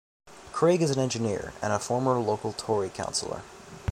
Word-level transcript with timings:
Craig 0.51 0.81
is 0.81 0.89
an 0.89 0.97
engineer 0.97 1.53
and 1.61 1.71
a 1.71 1.77
former 1.77 2.17
local 2.17 2.53
Tory 2.53 2.89
councillor. 2.89 3.43